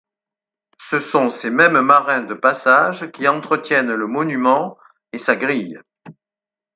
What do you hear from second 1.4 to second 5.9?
mêmes marins de passage qui entretiennent le monument et sa grille.